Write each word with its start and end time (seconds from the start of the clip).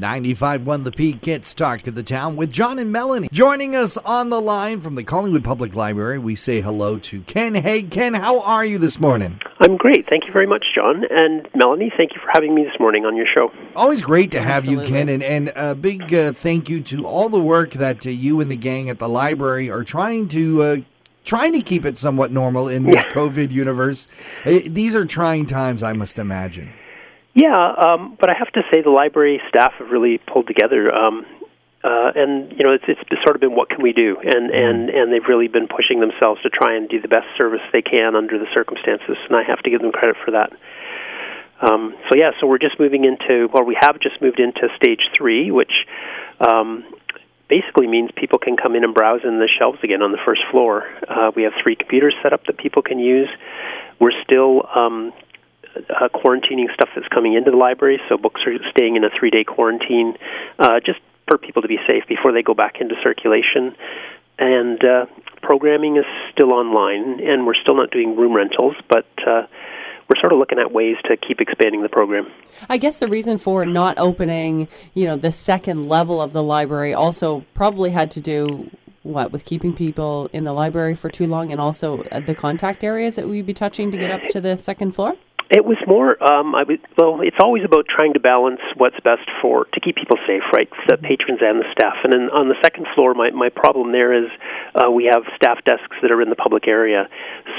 95.1 0.00 0.82
The 0.82 0.90
Peak 0.90 1.20
gets 1.20 1.54
talk 1.54 1.86
of 1.86 1.94
the 1.94 2.02
town 2.02 2.34
with 2.34 2.50
John 2.50 2.80
and 2.80 2.90
Melanie. 2.90 3.28
Joining 3.30 3.76
us 3.76 3.96
on 3.98 4.28
the 4.28 4.40
line 4.40 4.80
from 4.80 4.96
the 4.96 5.04
Collingwood 5.04 5.44
Public 5.44 5.76
Library, 5.76 6.18
we 6.18 6.34
say 6.34 6.60
hello 6.60 6.98
to 6.98 7.20
Ken. 7.22 7.54
Hey, 7.54 7.80
Ken, 7.84 8.12
how 8.12 8.40
are 8.40 8.64
you 8.64 8.78
this 8.78 8.98
morning? 8.98 9.40
I'm 9.60 9.76
great. 9.76 10.08
Thank 10.08 10.26
you 10.26 10.32
very 10.32 10.48
much, 10.48 10.64
John. 10.74 11.04
And 11.10 11.48
Melanie, 11.54 11.92
thank 11.96 12.12
you 12.12 12.20
for 12.20 12.28
having 12.32 12.56
me 12.56 12.64
this 12.64 12.74
morning 12.80 13.04
on 13.06 13.14
your 13.16 13.26
show. 13.32 13.52
Always 13.76 14.02
great 14.02 14.32
to 14.32 14.40
have 14.40 14.64
Absolutely. 14.64 14.84
you, 14.84 14.90
Ken. 14.90 15.08
And, 15.08 15.22
and 15.22 15.52
a 15.54 15.76
big 15.76 16.12
uh, 16.12 16.32
thank 16.32 16.68
you 16.68 16.80
to 16.80 17.06
all 17.06 17.28
the 17.28 17.38
work 17.38 17.74
that 17.74 18.04
uh, 18.04 18.10
you 18.10 18.40
and 18.40 18.50
the 18.50 18.56
gang 18.56 18.90
at 18.90 18.98
the 18.98 19.08
library 19.08 19.70
are 19.70 19.84
trying 19.84 20.26
to. 20.28 20.62
Uh, 20.62 20.76
Trying 21.24 21.54
to 21.54 21.62
keep 21.62 21.86
it 21.86 21.96
somewhat 21.96 22.32
normal 22.32 22.68
in 22.68 22.82
this 22.82 23.02
COVID 23.06 23.50
universe. 23.50 24.08
Uh, 24.44 24.58
These 24.66 24.94
are 24.94 25.06
trying 25.06 25.46
times, 25.46 25.82
I 25.82 25.94
must 25.94 26.18
imagine. 26.18 26.70
Yeah, 27.34 27.72
um, 27.72 28.16
but 28.18 28.30
I 28.30 28.34
have 28.34 28.50
to 28.52 28.62
say 28.72 28.82
the 28.82 28.90
library 28.90 29.40
staff 29.48 29.72
have 29.78 29.90
really 29.90 30.18
pulled 30.18 30.46
together. 30.46 30.94
Um, 30.94 31.26
uh, 31.82 32.12
and 32.14 32.52
you 32.52 32.64
know, 32.64 32.72
it's 32.72 32.84
it's 32.86 33.22
sort 33.22 33.34
of 33.34 33.40
been 33.40 33.54
what 33.54 33.68
can 33.68 33.82
we 33.82 33.92
do, 33.92 34.16
and 34.22 34.50
and 34.50 34.88
and 34.88 35.12
they've 35.12 35.28
really 35.28 35.48
been 35.48 35.68
pushing 35.68 36.00
themselves 36.00 36.40
to 36.42 36.48
try 36.48 36.76
and 36.76 36.88
do 36.88 37.00
the 37.00 37.08
best 37.08 37.26
service 37.36 37.60
they 37.72 37.82
can 37.82 38.14
under 38.14 38.38
the 38.38 38.46
circumstances, 38.54 39.16
and 39.28 39.36
I 39.36 39.42
have 39.42 39.58
to 39.64 39.70
give 39.70 39.82
them 39.82 39.92
credit 39.92 40.16
for 40.24 40.30
that. 40.30 40.52
Um, 41.60 41.94
so 42.08 42.16
yeah, 42.16 42.30
so 42.40 42.46
we're 42.46 42.58
just 42.58 42.78
moving 42.80 43.04
into, 43.04 43.48
well, 43.52 43.64
we 43.64 43.76
have 43.80 44.00
just 44.00 44.20
moved 44.20 44.40
into 44.40 44.68
stage 44.76 45.00
three, 45.16 45.50
which 45.50 45.72
um, 46.40 46.84
basically 47.48 47.86
means 47.86 48.10
people 48.16 48.38
can 48.38 48.56
come 48.56 48.74
in 48.74 48.84
and 48.84 48.94
browse 48.94 49.20
in 49.24 49.38
the 49.38 49.48
shelves 49.58 49.78
again 49.82 50.02
on 50.02 50.12
the 50.12 50.18
first 50.24 50.42
floor. 50.50 50.84
Uh, 51.08 51.30
we 51.34 51.42
have 51.42 51.52
three 51.62 51.76
computers 51.76 52.14
set 52.22 52.32
up 52.32 52.44
that 52.46 52.58
people 52.58 52.82
can 52.82 52.98
use. 52.98 53.28
We're 54.00 54.18
still 54.24 54.66
um, 54.74 55.12
uh, 55.76 56.08
quarantining 56.08 56.72
stuff 56.74 56.88
that's 56.94 57.08
coming 57.08 57.34
into 57.34 57.50
the 57.50 57.56
library, 57.56 58.00
so 58.08 58.16
books 58.16 58.40
are 58.46 58.54
staying 58.70 58.96
in 58.96 59.04
a 59.04 59.10
three-day 59.10 59.44
quarantine, 59.44 60.16
uh, 60.58 60.80
just 60.84 61.00
for 61.28 61.38
people 61.38 61.62
to 61.62 61.68
be 61.68 61.78
safe 61.86 62.04
before 62.08 62.32
they 62.32 62.42
go 62.42 62.54
back 62.54 62.80
into 62.80 62.94
circulation. 63.02 63.76
And 64.38 64.84
uh, 64.84 65.06
programming 65.42 65.96
is 65.96 66.04
still 66.32 66.52
online, 66.52 67.20
and 67.20 67.46
we're 67.46 67.54
still 67.54 67.76
not 67.76 67.90
doing 67.90 68.16
room 68.16 68.34
rentals, 68.34 68.74
but 68.88 69.06
uh, 69.26 69.46
we're 70.08 70.20
sort 70.20 70.32
of 70.32 70.38
looking 70.38 70.58
at 70.58 70.72
ways 70.72 70.96
to 71.04 71.16
keep 71.16 71.40
expanding 71.40 71.82
the 71.82 71.88
program. 71.88 72.26
I 72.68 72.78
guess 72.78 72.98
the 72.98 73.08
reason 73.08 73.38
for 73.38 73.64
not 73.64 73.96
opening, 73.98 74.68
you 74.92 75.06
know, 75.06 75.16
the 75.16 75.32
second 75.32 75.88
level 75.88 76.20
of 76.20 76.32
the 76.32 76.42
library 76.42 76.94
also 76.94 77.44
probably 77.54 77.90
had 77.90 78.10
to 78.12 78.20
do 78.20 78.70
what 79.02 79.32
with 79.32 79.44
keeping 79.44 79.74
people 79.74 80.30
in 80.32 80.44
the 80.44 80.52
library 80.52 80.94
for 80.94 81.10
too 81.10 81.26
long, 81.26 81.52
and 81.52 81.60
also 81.60 82.02
uh, 82.04 82.20
the 82.20 82.34
contact 82.34 82.82
areas 82.82 83.16
that 83.16 83.28
we'd 83.28 83.46
be 83.46 83.54
touching 83.54 83.90
to 83.92 83.98
get 83.98 84.10
up 84.10 84.22
to 84.30 84.40
the 84.40 84.58
second 84.58 84.92
floor. 84.92 85.14
It 85.50 85.64
was 85.64 85.76
more. 85.86 86.16
Um, 86.22 86.54
I 86.54 86.62
would, 86.62 86.80
well, 86.96 87.20
it's 87.20 87.36
always 87.38 87.64
about 87.64 87.86
trying 87.86 88.14
to 88.14 88.20
balance 88.20 88.60
what's 88.76 88.98
best 89.04 89.28
for 89.42 89.66
to 89.74 89.80
keep 89.80 89.96
people 89.96 90.16
safe, 90.26 90.42
right? 90.56 90.68
The 90.88 90.96
patrons 90.96 91.40
and 91.42 91.60
the 91.60 91.68
staff. 91.72 91.96
And 92.02 92.12
then 92.12 92.30
on 92.32 92.48
the 92.48 92.56
second 92.62 92.86
floor, 92.94 93.12
my 93.14 93.30
my 93.30 93.50
problem 93.50 93.92
there 93.92 94.12
is 94.12 94.30
uh, 94.74 94.90
we 94.90 95.04
have 95.12 95.22
staff 95.36 95.58
desks 95.64 95.96
that 96.00 96.10
are 96.10 96.22
in 96.22 96.30
the 96.30 96.36
public 96.36 96.66
area, 96.66 97.08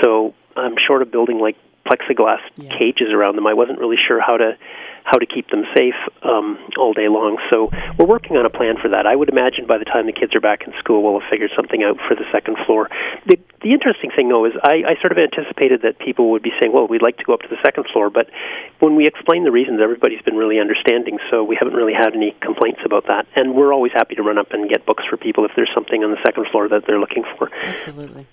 so 0.02 0.34
I'm 0.56 0.76
short 0.88 1.04
of 1.04 1.12
building 1.12 1.38
like 1.40 1.58
plexiglass 1.88 2.42
Yeah. 2.58 2.78
cages 2.78 3.10
around 3.12 3.36
them. 3.36 3.48
I 3.48 3.54
wasn't 3.54 3.80
really 3.80 3.98
sure 3.98 4.20
how 4.20 4.38
to 4.38 4.58
how 5.06 5.20
to 5.20 5.26
keep 5.28 5.48
them 5.52 5.64
safe 5.78 5.94
um, 6.24 6.58
all 6.80 6.92
day 6.92 7.08
long. 7.08 7.38
So 7.52 7.70
we're 7.96 8.08
working 8.08 8.38
on 8.38 8.46
a 8.48 8.50
plan 8.50 8.78
for 8.82 8.90
that. 8.90 9.06
I 9.06 9.16
would 9.16 9.30
imagine 9.30 9.68
by 9.68 9.78
the 9.78 9.86
time 9.86 10.08
the 10.08 10.12
kids 10.18 10.34
are 10.34 10.42
back 10.42 10.66
in 10.66 10.74
school, 10.80 11.04
we'll 11.04 11.20
have 11.20 11.30
figured 11.30 11.52
something 11.56 11.84
out 11.84 12.00
for 12.08 12.16
the 12.16 12.26
second 12.32 12.58
floor. 12.66 12.90
The, 13.28 13.38
the 13.62 13.72
interesting 13.72 14.10
thing, 14.10 14.30
though, 14.30 14.46
is 14.46 14.54
I, 14.64 14.82
I 14.82 15.02
sort 15.02 15.12
of 15.12 15.20
anticipated 15.20 15.84
that 15.84 16.00
people 16.00 16.32
would 16.32 16.42
be 16.42 16.52
saying, 16.60 16.74
"Well, 16.74 16.88
we'd 16.88 17.04
like 17.04 17.18
to 17.18 17.24
go 17.24 17.36
up 17.36 17.42
to 17.42 17.48
the 17.48 17.62
second 17.64 17.86
floor," 17.94 18.10
but 18.10 18.32
when 18.80 18.96
we 18.96 19.06
explain 19.06 19.44
the 19.44 19.52
reasons, 19.52 19.80
everybody's 19.80 20.24
been 20.24 20.36
really 20.36 20.60
understanding. 20.60 21.20
So 21.30 21.44
we 21.44 21.56
haven't 21.56 21.76
really 21.76 21.94
had 21.94 22.16
any 22.16 22.36
complaints 22.42 22.82
about 22.84 23.06
that, 23.06 23.28
and 23.36 23.54
we're 23.54 23.74
always 23.74 23.92
happy 23.94 24.16
to 24.16 24.24
run 24.24 24.40
up 24.40 24.54
and 24.54 24.68
get 24.68 24.88
books 24.88 25.04
for 25.08 25.18
people 25.18 25.46
if 25.46 25.52
there's 25.56 25.72
something 25.76 26.04
on 26.04 26.10
the 26.10 26.22
second 26.26 26.48
floor 26.50 26.68
that 26.70 26.88
they're 26.88 27.00
looking 27.00 27.26
for. 27.38 27.52
Absolutely. 27.64 28.26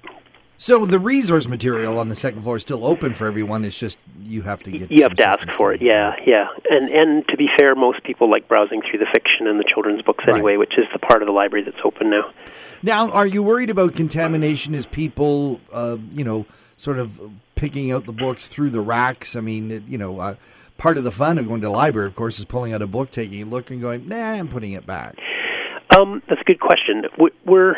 So 0.62 0.86
the 0.86 1.00
resource 1.00 1.48
material 1.48 1.98
on 1.98 2.08
the 2.08 2.14
second 2.14 2.42
floor 2.42 2.55
is 2.55 2.62
still 2.62 2.86
open 2.86 3.14
for 3.14 3.27
everyone. 3.27 3.64
It's 3.64 3.77
just 3.77 3.98
you 4.23 4.42
have 4.42 4.62
to 4.62 4.70
get. 4.70 4.92
You 4.92 5.02
have 5.02 5.17
to 5.17 5.28
ask 5.28 5.50
for 5.50 5.73
it, 5.73 5.83
yeah, 5.83 6.14
yeah. 6.24 6.46
And 6.70 6.89
and 6.89 7.27
to 7.30 7.36
be 7.36 7.48
fair, 7.58 7.74
most 7.74 8.05
people 8.05 8.30
like 8.30 8.46
browsing 8.46 8.80
through 8.80 9.01
the 9.01 9.08
fiction 9.12 9.48
and 9.48 9.58
the 9.58 9.64
children's 9.64 10.02
books 10.02 10.22
Right. 10.24 10.34
anyway, 10.34 10.58
which 10.58 10.78
is 10.78 10.84
the 10.92 11.01
part 11.01 11.20
of 11.20 11.27
the 11.27 11.33
library 11.33 11.64
that's 11.64 11.84
open 11.84 12.11
now. 12.11 12.30
Now, 12.80 13.11
are 13.11 13.27
you 13.27 13.42
worried 13.42 13.70
about 13.70 13.96
contamination 13.96 14.72
as 14.77 14.86
people, 14.86 15.61
uh, 15.72 15.96
you 16.12 16.22
know, 16.22 16.46
sort 16.77 17.01
of 17.01 17.20
picking 17.56 17.90
out 17.90 18.06
the 18.06 18.12
books 18.12 18.46
through 18.46 18.70
the 18.70 18.80
racks? 18.80 19.34
I 19.34 19.40
mean, 19.40 19.68
it, 19.72 19.83
you 19.89 19.98
know, 19.98 20.20
uh, 20.20 20.36
part 20.78 20.96
of 20.96 21.02
the 21.02 21.11
fun 21.11 21.39
of 21.39 21.48
going 21.48 21.61
to 21.62 21.67
the 21.67 21.72
library, 21.72 22.06
of 22.06 22.14
course, 22.14 22.39
is 22.39 22.45
pulling 22.45 22.72
out 22.72 22.83
a 22.83 22.86
book, 22.86 23.11
taking 23.11 23.42
a 23.42 23.46
look, 23.46 23.72
and 23.72 23.80
going, 23.80 24.06
"Nah, 24.06 24.34
I'm 24.34 24.46
putting 24.46 24.70
it 24.70 24.86
back." 24.86 25.17
Um, 25.98 26.22
that's 26.28 26.40
a 26.40 26.45
good 26.45 26.61
question. 26.61 27.02
We're 27.45 27.74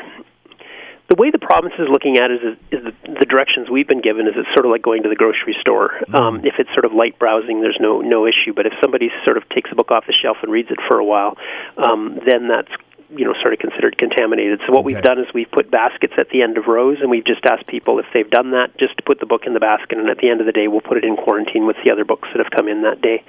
the 1.09 1.17
way 1.17 1.31
the 1.31 1.39
province 1.39 1.75
is 1.79 1.87
looking 1.91 2.17
at 2.17 2.31
it 2.31 2.41
is, 2.43 2.57
is 2.71 2.81
the, 2.85 3.19
the 3.21 3.27
directions 3.27 3.69
we've 3.69 3.87
been 3.87 4.01
given 4.01 4.27
is 4.27 4.35
it's 4.37 4.49
sort 4.55 4.65
of 4.65 4.73
like 4.73 4.83
going 4.83 5.03
to 5.03 5.09
the 5.09 5.17
grocery 5.17 5.57
store. 5.61 6.01
Um, 6.15 6.41
if 6.45 6.55
it's 6.59 6.71
sort 6.73 6.85
of 6.85 6.93
light 6.93 7.19
browsing, 7.19 7.61
there's 7.61 7.79
no 7.79 8.01
no 8.01 8.27
issue. 8.27 8.55
But 8.55 8.67
if 8.67 8.73
somebody 8.81 9.11
sort 9.25 9.37
of 9.37 9.49
takes 9.51 9.71
a 9.71 9.75
book 9.75 9.91
off 9.91 10.07
the 10.07 10.15
shelf 10.15 10.39
and 10.43 10.51
reads 10.51 10.71
it 10.71 10.79
for 10.89 10.99
a 10.99 11.05
while, 11.05 11.37
um, 11.77 12.19
then 12.27 12.49
that's 12.49 12.73
you 13.11 13.25
know 13.25 13.35
sort 13.41 13.53
of 13.53 13.59
considered 13.59 13.99
contaminated. 13.99 14.61
So 14.67 14.73
what 14.73 14.85
we've 14.85 15.03
done 15.03 15.19
is 15.19 15.27
we've 15.35 15.51
put 15.51 15.71
baskets 15.71 16.15
at 16.17 16.31
the 16.31 16.43
end 16.43 16.57
of 16.57 16.67
rows, 16.67 16.99
and 17.01 17.11
we've 17.11 17.25
just 17.27 17.45
asked 17.45 17.67
people 17.67 17.99
if 17.99 18.07
they've 18.15 18.31
done 18.31 18.53
that, 18.53 18.77
just 18.79 18.97
to 18.97 19.03
put 19.03 19.21
the 19.21 19.27
book 19.27 19.43
in 19.47 19.53
the 19.53 19.61
basket, 19.61 19.99
and 19.99 20.09
at 20.09 20.19
the 20.19 20.31
end 20.31 20.41
of 20.41 20.47
the 20.47 20.53
day, 20.53 20.69
we'll 20.69 20.81
put 20.81 20.97
it 20.97 21.05
in 21.05 21.17
quarantine 21.17 21.67
with 21.67 21.77
the 21.85 21.93
other 21.93 22.05
books 22.05 22.29
that 22.33 22.43
have 22.43 22.51
come 22.51 22.69
in 22.69 22.83
that 22.83 23.01
day, 23.01 23.23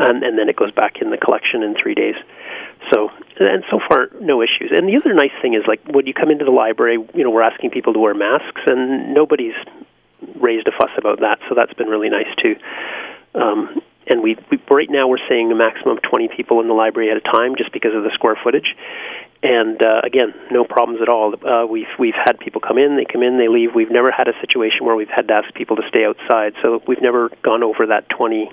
and, 0.00 0.24
and 0.24 0.38
then 0.38 0.48
it 0.48 0.56
goes 0.56 0.72
back 0.72 0.96
in 1.00 1.10
the 1.10 1.18
collection 1.18 1.62
in 1.62 1.76
three 1.80 1.94
days. 1.94 2.14
So, 2.90 3.10
and 3.38 3.62
so 3.70 3.78
far, 3.86 4.08
no 4.20 4.42
issues. 4.42 4.72
And 4.74 4.88
the 4.88 4.96
other 4.96 5.12
nice 5.12 5.34
thing 5.42 5.54
is, 5.54 5.62
like, 5.68 5.80
when 5.86 6.06
you 6.06 6.14
come 6.14 6.30
into 6.30 6.44
the 6.44 6.50
library, 6.50 6.96
you 7.14 7.22
know, 7.22 7.30
we're 7.30 7.42
asking 7.42 7.70
people 7.70 7.92
to 7.92 7.98
wear 7.98 8.14
masks, 8.14 8.62
and 8.66 9.14
nobody's 9.14 9.54
raised 10.36 10.66
a 10.66 10.72
fuss 10.72 10.92
about 10.96 11.20
that. 11.20 11.38
So 11.48 11.54
that's 11.54 11.72
been 11.74 11.88
really 11.88 12.08
nice 12.08 12.28
too. 12.42 12.56
Um, 13.34 13.82
and 14.06 14.22
we, 14.22 14.36
we 14.50 14.60
right 14.70 14.90
now 14.90 15.06
we're 15.06 15.22
seeing 15.28 15.52
a 15.52 15.54
maximum 15.54 15.98
of 15.98 16.02
20 16.02 16.28
people 16.36 16.60
in 16.60 16.68
the 16.68 16.74
library 16.74 17.10
at 17.10 17.16
a 17.16 17.20
time, 17.20 17.54
just 17.56 17.72
because 17.72 17.94
of 17.94 18.02
the 18.02 18.10
square 18.14 18.36
footage. 18.42 18.74
And 19.42 19.82
uh, 19.84 20.00
again, 20.04 20.34
no 20.50 20.64
problems 20.64 21.00
at 21.00 21.08
all. 21.08 21.34
Uh, 21.34 21.66
we've 21.66 21.92
we've 21.98 22.14
had 22.14 22.38
people 22.38 22.60
come 22.60 22.76
in, 22.76 22.96
they 22.96 23.06
come 23.10 23.22
in, 23.22 23.38
they 23.38 23.48
leave. 23.48 23.74
We've 23.74 23.90
never 23.90 24.10
had 24.10 24.28
a 24.28 24.34
situation 24.40 24.84
where 24.84 24.96
we've 24.96 25.12
had 25.14 25.28
to 25.28 25.34
ask 25.34 25.54
people 25.54 25.76
to 25.76 25.82
stay 25.88 26.04
outside. 26.04 26.54
So 26.62 26.82
we've 26.86 27.00
never 27.00 27.30
gone 27.42 27.62
over 27.62 27.86
that 27.86 28.08
20 28.10 28.50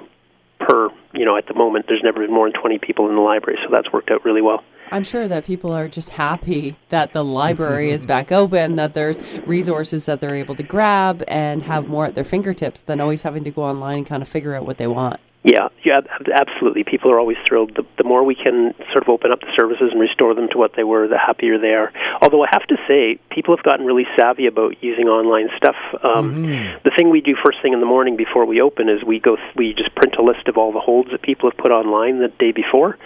per. 0.67 0.89
You 1.13 1.25
know, 1.25 1.38
at 1.38 1.47
the 1.47 1.53
moment, 1.53 1.85
there's 1.88 2.03
never 2.03 2.19
been 2.19 2.33
more 2.33 2.50
than 2.50 2.59
20 2.59 2.79
people 2.79 3.09
in 3.09 3.16
the 3.16 3.22
library, 3.22 3.57
so 3.63 3.69
that's 3.72 3.91
worked 3.91 4.11
out 4.11 4.23
really 4.25 4.41
well. 4.41 4.63
I'm 4.91 5.03
sure 5.03 5.28
that 5.28 5.45
people 5.45 5.73
are 5.73 5.89
just 5.89 6.11
happy 6.11 6.78
that 6.89 7.11
the 7.11 7.23
library 7.23 7.91
is 7.91 8.05
back 8.05 8.31
open, 8.31 8.78
that 8.78 8.94
there's 8.94 9.19
resources 9.45 10.05
that 10.05 10.22
they're 10.22 10.35
able 10.35 10.55
to 10.55 10.63
grab 10.63 11.23
and 11.28 11.63
have 11.63 11.89
more 11.89 12.05
at 12.05 12.16
their 12.16 12.23
fingertips 12.23 12.81
than 12.81 13.01
always 13.01 13.23
having 13.23 13.44
to 13.44 13.51
go 13.51 13.63
online 13.63 13.97
and 14.00 14.07
kind 14.07 14.22
of 14.22 14.29
figure 14.29 14.55
out 14.55 14.66
what 14.66 14.78
they 14.78 14.88
want. 14.88 15.19
Yeah, 15.47 15.69
yeah, 15.85 16.02
absolutely. 16.35 16.84
People 16.84 17.09
are 17.09 17.19
always 17.19 17.38
thrilled. 17.47 17.74
The, 17.75 17.85
the 17.97 18.03
more 18.03 18.22
we 18.25 18.35
can 18.35 18.75
sort 18.91 19.02
of 19.02 19.08
open 19.08 19.31
up 19.31 19.40
the 19.40 19.53
services 19.58 19.91
and 19.94 20.00
restore 20.02 20.35
them 20.35 20.50
to 20.52 20.58
what 20.58 20.74
they 20.75 20.84
were, 20.84 21.08
the 21.08 21.18
happier 21.18 21.58
they 21.58 21.72
are. 21.72 21.94
Although 22.22 22.44
I 22.44 22.50
have 22.52 22.68
to 22.68 22.75
say, 22.85 23.18
people 23.31 23.56
have 23.56 23.63
gotten 23.63 23.85
really 23.85 24.03
savvy 24.19 24.47
about 24.47 24.84
using 24.84 25.08
online 25.08 25.47
stuff. 25.56 25.78
Um, 26.03 26.44
The 26.84 26.91
thing 26.97 27.12
we 27.12 27.22
do 27.22 27.34
first 27.46 27.62
thing 27.62 27.72
in 27.72 27.80
the 27.80 27.85
morning 27.85 28.18
before 28.18 28.46
we 28.46 28.59
open 28.59 28.90
is 28.90 29.06
we 29.06 29.19
go, 29.22 29.38
th- 29.38 29.56
we 29.56 29.74
just 29.74 29.96
print 29.96 30.16
a 30.19 30.22
list 30.22 30.50
of 30.50 30.58
all 30.58 30.74
the 30.74 30.81
holds 30.81 31.12
that 31.12 31.22
people 31.22 31.50
have 31.50 31.58
put 31.58 31.72
online 31.72 32.19
the 32.19 32.28
day 32.28 32.52
before, 32.52 32.97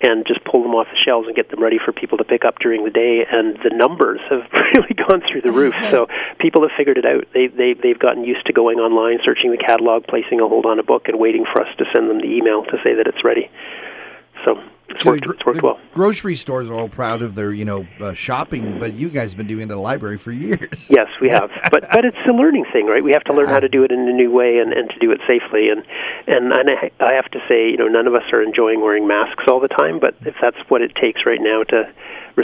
and 0.00 0.24
just 0.26 0.42
pull 0.44 0.62
them 0.62 0.72
off 0.72 0.86
the 0.90 0.96
shelves 1.04 1.26
and 1.26 1.36
get 1.36 1.50
them 1.50 1.62
ready 1.62 1.76
for 1.84 1.92
people 1.92 2.16
to 2.16 2.24
pick 2.24 2.46
up 2.46 2.58
during 2.60 2.84
the 2.84 2.90
day. 2.90 3.26
And 3.30 3.58
the 3.62 3.76
numbers 3.76 4.20
have 4.30 4.48
really 4.72 4.94
gone 4.96 5.20
through 5.28 5.42
the 5.42 5.52
roof. 5.52 5.74
so 5.90 6.06
people 6.38 6.62
have 6.62 6.72
figured 6.78 6.96
it 6.96 7.04
out. 7.04 7.24
They 7.34 7.48
they 7.48 7.74
they've 7.74 7.98
gotten 7.98 8.24
used 8.24 8.46
to 8.46 8.54
going 8.54 8.78
online, 8.78 9.18
searching 9.22 9.50
the 9.50 9.58
catalog, 9.60 10.06
placing 10.06 10.40
a 10.40 10.48
hold 10.48 10.64
on 10.64 10.78
a 10.78 10.82
book, 10.82 11.08
and 11.08 11.18
waiting 11.20 11.44
for 11.44 11.60
us 11.60 11.68
to 11.76 11.84
send 11.94 12.08
them 12.10 12.18
the 12.18 12.26
email 12.28 12.64
to 12.64 12.76
say 12.84 12.94
that 12.94 13.06
it's 13.06 13.24
ready. 13.24 13.50
So 14.44 14.58
it's 14.88 15.02
So 15.02 15.10
worked. 15.10 15.22
gr- 15.24 15.32
It's 15.34 15.46
worked 15.46 15.62
well. 15.62 15.78
Grocery 15.94 16.34
stores 16.34 16.68
are 16.70 16.74
all 16.74 16.88
proud 16.88 17.22
of 17.22 17.34
their, 17.34 17.52
you 17.52 17.64
know, 17.64 17.86
uh, 18.00 18.12
shopping, 18.14 18.78
but 18.78 18.94
you 18.94 19.08
guys 19.08 19.32
have 19.32 19.38
been 19.38 19.46
doing 19.46 19.60
it 19.60 19.64
at 19.64 19.68
the 19.68 19.76
library 19.76 20.16
for 20.18 20.32
years. 20.32 20.90
Yes, 20.90 21.08
we 21.20 21.28
have, 21.28 21.50
but 21.70 21.88
but 21.92 22.04
it's 22.04 22.16
a 22.28 22.32
learning 22.32 22.64
thing, 22.72 22.86
right? 22.86 23.04
We 23.04 23.12
have 23.12 23.24
to 23.24 23.32
learn 23.32 23.48
how 23.48 23.60
to 23.60 23.68
do 23.68 23.84
it 23.84 23.92
in 23.92 24.00
a 24.08 24.12
new 24.12 24.30
way 24.30 24.58
and, 24.58 24.72
and 24.72 24.88
to 24.90 24.98
do 24.98 25.12
it 25.12 25.20
safely. 25.28 25.68
And 25.68 25.84
and 26.26 26.52
and 26.52 26.70
I, 26.70 26.90
I 27.00 27.12
have 27.12 27.30
to 27.32 27.38
say, 27.48 27.70
you 27.70 27.76
know, 27.76 27.86
none 27.88 28.06
of 28.06 28.14
us 28.14 28.24
are 28.32 28.42
enjoying 28.42 28.80
wearing 28.80 29.06
masks 29.06 29.44
all 29.46 29.60
the 29.60 29.68
time, 29.68 30.00
but 30.00 30.14
if 30.22 30.34
that's 30.40 30.58
what 30.68 30.80
it 30.82 30.94
takes 30.96 31.20
right 31.26 31.40
now 31.40 31.62
to 31.64 31.84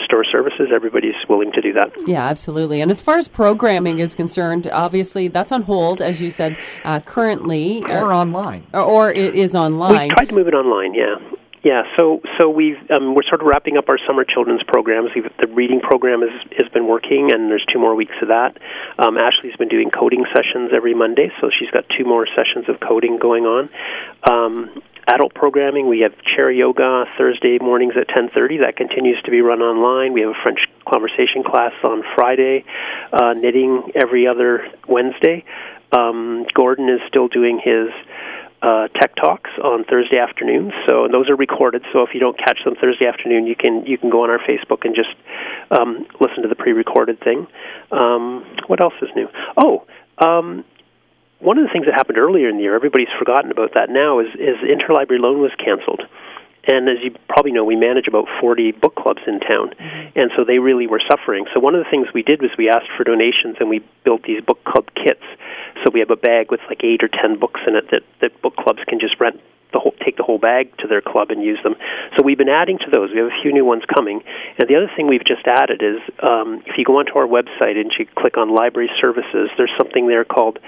restore 0.00 0.24
services, 0.24 0.66
everybody's 0.78 1.20
willing 1.28 1.50
to 1.52 1.60
do 1.60 1.72
that. 1.78 1.88
Yeah, 2.06 2.24
absolutely. 2.34 2.78
And 2.82 2.90
as 2.90 3.00
far 3.00 3.16
as 3.22 3.26
programming 3.28 3.98
is 4.06 4.14
concerned, 4.14 4.64
obviously 4.84 5.24
that's 5.28 5.52
on 5.56 5.62
hold, 5.62 6.00
as 6.10 6.20
you 6.20 6.30
said, 6.30 6.52
uh, 6.84 7.00
currently, 7.00 7.82
Or 7.84 8.12
online. 8.12 8.62
or, 8.72 8.82
or 8.82 9.04
it 9.24 9.34
is 9.34 9.54
online. 9.54 10.08
We 10.10 10.14
tried 10.14 10.28
to 10.28 10.34
move 10.34 10.48
it 10.48 10.54
online, 10.54 10.92
yeah. 10.94 11.16
Yeah, 11.62 11.82
so 11.98 12.20
so 12.38 12.48
we've 12.48 12.78
um, 12.94 13.16
we're 13.16 13.24
sort 13.28 13.40
of 13.40 13.46
wrapping 13.48 13.76
up 13.76 13.88
our 13.88 13.98
summer 14.06 14.24
children's 14.24 14.62
programs. 14.68 15.10
We've, 15.16 15.26
the 15.40 15.48
reading 15.48 15.80
program 15.80 16.20
has 16.20 16.30
has 16.58 16.68
been 16.72 16.86
working, 16.86 17.30
and 17.32 17.50
there's 17.50 17.66
two 17.72 17.80
more 17.80 17.96
weeks 17.96 18.14
of 18.22 18.28
that. 18.28 18.56
Um, 19.00 19.18
Ashley's 19.18 19.56
been 19.56 19.66
doing 19.76 19.90
coding 19.90 20.24
sessions 20.32 20.70
every 20.72 20.94
Monday, 20.94 21.28
so 21.40 21.50
she's 21.50 21.70
got 21.72 21.82
two 21.98 22.04
more 22.04 22.24
sessions 22.38 22.68
of 22.68 22.78
coding 22.78 23.18
going 23.18 23.44
on. 23.46 23.68
Um, 24.30 24.80
adult 25.06 25.34
programming. 25.34 25.88
We 25.88 26.00
have 26.00 26.12
chair 26.22 26.50
yoga 26.50 27.04
Thursday 27.16 27.58
mornings 27.60 27.94
at 27.96 28.08
10:30. 28.08 28.58
That 28.58 28.76
continues 28.76 29.20
to 29.22 29.30
be 29.30 29.40
run 29.40 29.62
online. 29.62 30.12
We 30.12 30.22
have 30.22 30.30
a 30.30 30.42
French 30.42 30.60
conversation 30.86 31.42
class 31.44 31.72
on 31.84 32.02
Friday, 32.14 32.64
uh, 33.12 33.34
knitting 33.34 33.92
every 33.94 34.26
other 34.26 34.68
Wednesday. 34.86 35.44
Um, 35.92 36.46
Gordon 36.54 36.88
is 36.88 37.00
still 37.08 37.28
doing 37.28 37.58
his 37.58 37.88
uh, 38.62 38.88
tech 38.88 39.14
talks 39.14 39.50
on 39.62 39.84
Thursday 39.84 40.18
afternoons. 40.18 40.72
So 40.88 41.08
those 41.10 41.28
are 41.28 41.36
recorded. 41.36 41.84
So 41.92 42.02
if 42.02 42.14
you 42.14 42.20
don't 42.20 42.36
catch 42.38 42.58
them 42.64 42.74
Thursday 42.74 43.06
afternoon, 43.06 43.46
you 43.46 43.54
can 43.54 43.86
you 43.86 43.98
can 43.98 44.10
go 44.10 44.24
on 44.24 44.30
our 44.30 44.40
Facebook 44.40 44.84
and 44.84 44.94
just 44.94 45.14
um, 45.70 46.06
listen 46.20 46.42
to 46.42 46.48
the 46.48 46.56
pre-recorded 46.56 47.20
thing. 47.20 47.46
Um, 47.92 48.44
what 48.66 48.80
else 48.80 48.94
is 49.02 49.08
new? 49.14 49.28
Oh. 49.56 49.86
Um, 50.18 50.64
one 51.38 51.58
of 51.58 51.64
the 51.64 51.72
things 51.72 51.86
that 51.86 51.94
happened 51.94 52.18
earlier 52.18 52.48
in 52.48 52.56
the 52.56 52.62
year, 52.62 52.74
everybody's 52.74 53.12
forgotten 53.18 53.50
about 53.50 53.74
that 53.74 53.90
now, 53.90 54.20
is, 54.20 54.28
is 54.34 54.56
interlibrary 54.64 55.20
loan 55.20 55.40
was 55.40 55.52
canceled. 55.62 56.02
And 56.66 56.88
as 56.88 56.98
you 57.02 57.14
probably 57.28 57.52
know, 57.52 57.62
we 57.62 57.76
manage 57.76 58.08
about 58.08 58.26
40 58.40 58.72
book 58.72 58.96
clubs 58.96 59.22
in 59.26 59.38
town. 59.38 59.70
Mm-hmm. 59.78 60.18
And 60.18 60.32
so 60.36 60.42
they 60.44 60.58
really 60.58 60.86
were 60.86 61.00
suffering. 61.08 61.46
So 61.54 61.60
one 61.60 61.76
of 61.76 61.84
the 61.84 61.90
things 61.90 62.08
we 62.12 62.22
did 62.22 62.42
was 62.42 62.50
we 62.58 62.68
asked 62.68 62.90
for 62.96 63.04
donations 63.04 63.56
and 63.60 63.68
we 63.68 63.84
built 64.02 64.24
these 64.24 64.42
book 64.42 64.62
club 64.64 64.88
kits. 64.94 65.22
So 65.84 65.90
we 65.92 66.00
have 66.00 66.10
a 66.10 66.16
bag 66.16 66.50
with 66.50 66.60
like 66.68 66.82
eight 66.82 67.04
or 67.04 67.08
ten 67.08 67.38
books 67.38 67.60
in 67.66 67.76
it 67.76 67.90
that, 67.90 68.02
that 68.20 68.42
book 68.42 68.56
clubs 68.56 68.80
can 68.88 68.98
just 68.98 69.20
rent 69.20 69.40
the 69.76 69.80
whole, 69.84 69.92
take 70.00 70.16
the 70.16 70.24
whole 70.24 70.40
bag 70.40 70.72
to 70.80 70.88
their 70.88 71.04
club 71.04 71.28
and 71.28 71.44
use 71.44 71.60
them. 71.60 71.76
So 72.16 72.24
we've 72.24 72.40
been 72.40 72.48
adding 72.48 72.80
to 72.80 72.88
those. 72.88 73.12
We 73.12 73.20
have 73.20 73.28
a 73.28 73.42
few 73.44 73.52
new 73.52 73.64
ones 73.68 73.84
coming. 73.92 74.24
And 74.56 74.64
the 74.64 74.76
other 74.80 74.88
thing 74.96 75.04
we've 75.06 75.24
just 75.28 75.44
added 75.44 75.84
is 75.84 76.00
um, 76.24 76.64
if 76.64 76.80
you 76.80 76.84
go 76.88 76.96
onto 76.96 77.12
our 77.20 77.28
website 77.28 77.76
and 77.76 77.92
you 77.92 78.08
click 78.16 78.40
on 78.40 78.56
library 78.56 78.88
services, 78.96 79.52
there's 79.60 79.72
something 79.76 80.08
there 80.08 80.24
called 80.24 80.58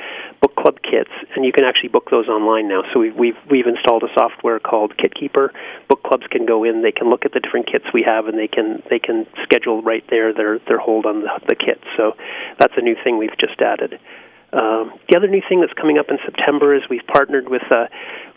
book 0.44 0.54
club 0.60 0.76
kits, 0.84 1.10
and 1.34 1.44
you 1.44 1.52
can 1.52 1.64
actually 1.64 1.88
book 1.88 2.10
those 2.10 2.28
online 2.28 2.68
now. 2.68 2.82
So 2.92 3.00
we've 3.00 3.16
we've, 3.16 3.40
we've 3.50 3.66
installed 3.66 4.02
a 4.02 4.12
software 4.12 4.60
called 4.60 4.92
KitKeeper. 5.00 5.48
Book 5.88 6.02
clubs 6.02 6.26
can 6.30 6.44
go 6.44 6.64
in, 6.64 6.82
they 6.82 6.92
can 6.92 7.08
look 7.08 7.24
at 7.24 7.32
the 7.32 7.40
different 7.40 7.66
kits 7.70 7.86
we 7.94 8.02
have, 8.04 8.26
and 8.26 8.36
they 8.36 8.48
can 8.48 8.82
they 8.90 8.98
can 8.98 9.26
schedule 9.42 9.82
right 9.82 10.04
there 10.10 10.34
their 10.34 10.58
their 10.68 10.78
hold 10.78 11.06
on 11.06 11.22
the, 11.22 11.30
the 11.48 11.56
kit. 11.56 11.80
So 11.96 12.12
that's 12.58 12.74
a 12.76 12.82
new 12.82 12.96
thing 13.02 13.16
we've 13.16 13.38
just 13.38 13.60
added. 13.60 13.98
Um, 14.50 14.96
the 15.10 15.16
other 15.16 15.28
new 15.28 15.42
thing 15.46 15.60
that's 15.60 15.74
coming 15.74 15.98
up 15.98 16.06
in 16.08 16.16
September 16.24 16.74
is 16.74 16.82
we've 16.88 17.06
partnered 17.06 17.50
with 17.50 17.62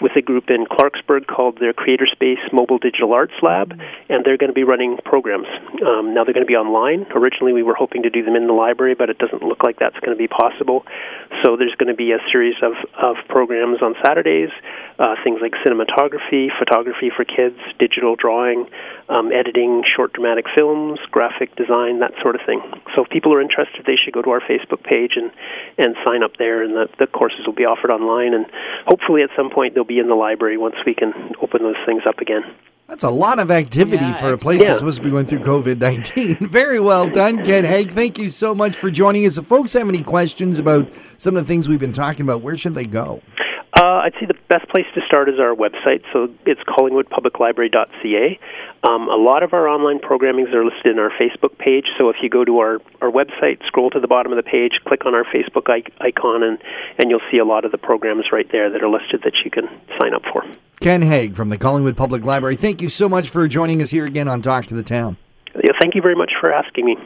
with 0.01 0.13
a 0.15 0.21
group 0.21 0.49
in 0.49 0.65
Clarksburg 0.65 1.27
called 1.27 1.59
their 1.59 1.73
Creator 1.73 2.07
Space 2.11 2.39
Mobile 2.51 2.79
Digital 2.79 3.13
Arts 3.13 3.33
Lab, 3.41 3.79
and 4.09 4.25
they're 4.25 4.37
going 4.37 4.49
to 4.49 4.57
be 4.57 4.63
running 4.63 4.97
programs. 5.05 5.47
Um, 5.85 6.13
now 6.13 6.23
they're 6.23 6.33
going 6.33 6.45
to 6.45 6.49
be 6.49 6.55
online. 6.55 7.05
Originally, 7.13 7.53
we 7.53 7.63
were 7.63 7.75
hoping 7.75 8.03
to 8.03 8.09
do 8.09 8.23
them 8.23 8.35
in 8.35 8.47
the 8.47 8.53
library, 8.53 8.95
but 8.95 9.09
it 9.09 9.17
doesn't 9.17 9.43
look 9.43 9.63
like 9.63 9.79
that's 9.79 9.97
going 9.99 10.15
to 10.15 10.19
be 10.19 10.27
possible. 10.27 10.85
So 11.43 11.55
there's 11.55 11.75
going 11.75 11.89
to 11.89 11.95
be 11.95 12.11
a 12.11 12.19
series 12.31 12.55
of 12.61 12.73
of 12.97 13.15
programs 13.27 13.81
on 13.81 13.95
Saturdays, 14.03 14.49
uh, 14.99 15.15
things 15.23 15.39
like 15.41 15.53
cinematography, 15.65 16.49
photography 16.57 17.11
for 17.15 17.25
kids, 17.25 17.57
digital 17.79 18.15
drawing, 18.15 18.67
um, 19.09 19.31
editing 19.31 19.83
short 19.95 20.13
dramatic 20.13 20.45
films, 20.53 20.99
graphic 21.11 21.55
design, 21.55 21.99
that 21.99 22.13
sort 22.21 22.35
of 22.35 22.41
thing. 22.45 22.61
So 22.95 23.03
if 23.03 23.09
people 23.09 23.33
are 23.33 23.41
interested, 23.41 23.85
they 23.85 23.95
should 23.95 24.13
go 24.13 24.21
to 24.21 24.29
our 24.31 24.41
Facebook 24.41 24.83
page 24.83 25.13
and 25.15 25.31
and 25.77 25.95
sign 26.03 26.23
up 26.23 26.37
there, 26.37 26.63
and 26.63 26.73
the, 26.75 26.89
the 26.99 27.07
courses 27.07 27.45
will 27.45 27.53
be 27.53 27.65
offered 27.65 27.91
online. 27.91 28.33
And 28.33 28.45
hopefully, 28.87 29.21
at 29.23 29.29
some 29.35 29.49
point, 29.49 29.75
they'll 29.75 29.83
be 29.91 29.99
in 29.99 30.07
the 30.07 30.15
library 30.15 30.57
once 30.57 30.75
we 30.85 30.93
can 30.93 31.13
open 31.41 31.63
those 31.63 31.75
things 31.85 32.03
up 32.07 32.19
again. 32.19 32.43
That's 32.87 33.03
a 33.03 33.09
lot 33.09 33.39
of 33.39 33.51
activity 33.51 34.03
yeah, 34.03 34.17
for 34.17 34.33
a 34.33 34.37
place 34.37 34.59
yeah. 34.59 34.67
that's 34.67 34.79
supposed 34.79 34.97
to 34.97 35.03
be 35.03 35.09
going 35.09 35.25
through 35.25 35.39
COVID 35.39 35.79
19. 35.79 36.35
Very 36.49 36.79
well 36.79 37.09
done, 37.09 37.43
Ken 37.43 37.63
Haigh. 37.63 37.85
Thank 37.85 38.17
you 38.17 38.29
so 38.29 38.53
much 38.53 38.75
for 38.75 38.91
joining 38.91 39.25
us. 39.25 39.37
If 39.37 39.45
folks 39.45 39.73
have 39.73 39.87
any 39.87 40.03
questions 40.03 40.59
about 40.59 40.93
some 41.17 41.37
of 41.37 41.43
the 41.43 41.47
things 41.47 41.69
we've 41.69 41.79
been 41.79 41.93
talking 41.93 42.23
about, 42.23 42.41
where 42.41 42.57
should 42.57 42.75
they 42.75 42.85
go? 42.85 43.21
Uh, 43.81 44.05
I'd 44.05 44.13
say 44.19 44.27
the 44.27 44.37
best 44.47 44.69
place 44.69 44.85
to 44.93 45.01
start 45.07 45.27
is 45.27 45.39
our 45.39 45.55
website. 45.55 46.03
So 46.13 46.29
it's 46.45 46.61
collingwoodpubliclibrary.ca. 46.69 48.39
Um, 48.83 49.09
a 49.09 49.15
lot 49.15 49.41
of 49.41 49.53
our 49.53 49.67
online 49.67 49.97
programmings 49.97 50.53
are 50.53 50.63
listed 50.63 50.85
in 50.85 50.99
our 50.99 51.09
Facebook 51.09 51.57
page. 51.57 51.85
So 51.97 52.09
if 52.09 52.17
you 52.21 52.29
go 52.29 52.45
to 52.45 52.59
our, 52.59 52.79
our 53.01 53.09
website, 53.09 53.65
scroll 53.65 53.89
to 53.89 53.99
the 53.99 54.07
bottom 54.07 54.31
of 54.31 54.35
the 54.35 54.47
page, 54.47 54.73
click 54.85 55.07
on 55.07 55.15
our 55.15 55.23
Facebook 55.23 55.67
icon, 55.99 56.43
and, 56.43 56.59
and 56.99 57.09
you'll 57.09 57.25
see 57.31 57.39
a 57.39 57.45
lot 57.45 57.65
of 57.65 57.71
the 57.71 57.79
programs 57.79 58.25
right 58.31 58.47
there 58.51 58.69
that 58.69 58.83
are 58.83 58.89
listed 58.89 59.21
that 59.23 59.33
you 59.43 59.49
can 59.49 59.67
sign 59.99 60.13
up 60.13 60.21
for. 60.31 60.43
Ken 60.79 61.01
Haigh 61.01 61.29
from 61.29 61.49
the 61.49 61.57
Collingwood 61.57 61.97
Public 61.97 62.23
Library, 62.23 62.57
thank 62.57 62.83
you 62.83 62.89
so 62.89 63.09
much 63.09 63.29
for 63.29 63.47
joining 63.47 63.81
us 63.81 63.89
here 63.89 64.05
again 64.05 64.27
on 64.27 64.43
Talk 64.43 64.65
to 64.65 64.75
the 64.75 64.83
Town. 64.83 65.17
Yeah, 65.55 65.71
thank 65.79 65.95
you 65.95 66.03
very 66.03 66.15
much 66.15 66.33
for 66.39 66.53
asking 66.53 66.85
me. 66.85 66.97